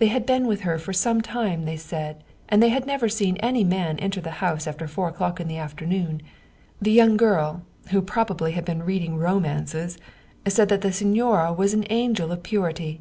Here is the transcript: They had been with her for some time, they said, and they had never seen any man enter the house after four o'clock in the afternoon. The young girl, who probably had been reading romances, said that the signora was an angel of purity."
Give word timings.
They 0.00 0.08
had 0.08 0.26
been 0.26 0.48
with 0.48 0.62
her 0.62 0.80
for 0.80 0.92
some 0.92 1.20
time, 1.20 1.64
they 1.64 1.76
said, 1.76 2.24
and 2.48 2.60
they 2.60 2.70
had 2.70 2.86
never 2.88 3.08
seen 3.08 3.36
any 3.36 3.62
man 3.62 4.00
enter 4.00 4.20
the 4.20 4.32
house 4.42 4.66
after 4.66 4.88
four 4.88 5.06
o'clock 5.06 5.38
in 5.38 5.46
the 5.46 5.58
afternoon. 5.58 6.22
The 6.82 6.90
young 6.90 7.16
girl, 7.16 7.62
who 7.92 8.02
probably 8.02 8.50
had 8.50 8.64
been 8.64 8.82
reading 8.82 9.16
romances, 9.16 9.96
said 10.48 10.70
that 10.70 10.80
the 10.80 10.90
signora 10.90 11.52
was 11.52 11.72
an 11.72 11.86
angel 11.88 12.32
of 12.32 12.42
purity." 12.42 13.00